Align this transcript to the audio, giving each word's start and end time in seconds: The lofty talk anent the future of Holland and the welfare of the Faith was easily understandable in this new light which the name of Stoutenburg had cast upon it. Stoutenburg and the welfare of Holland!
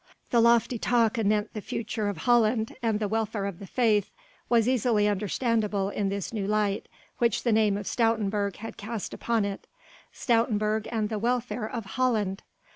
The 0.31 0.41
lofty 0.41 0.79
talk 0.79 1.19
anent 1.19 1.53
the 1.53 1.61
future 1.61 2.07
of 2.09 2.17
Holland 2.25 2.75
and 2.81 2.99
the 2.99 3.07
welfare 3.07 3.45
of 3.45 3.59
the 3.59 3.67
Faith 3.67 4.09
was 4.49 4.67
easily 4.67 5.07
understandable 5.07 5.89
in 5.91 6.09
this 6.09 6.33
new 6.33 6.47
light 6.47 6.87
which 7.19 7.43
the 7.43 7.51
name 7.51 7.77
of 7.77 7.85
Stoutenburg 7.85 8.55
had 8.55 8.77
cast 8.77 9.13
upon 9.13 9.45
it. 9.45 9.67
Stoutenburg 10.11 10.87
and 10.91 11.09
the 11.09 11.19
welfare 11.19 11.69
of 11.69 11.85
Holland! 11.85 12.41